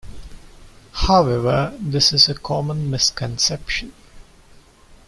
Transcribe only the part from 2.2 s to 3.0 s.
a common